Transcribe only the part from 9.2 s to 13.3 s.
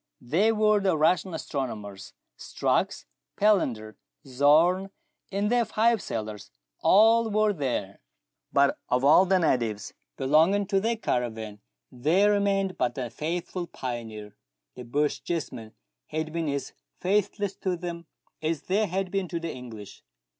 the natives belonging to their caravan there remained but the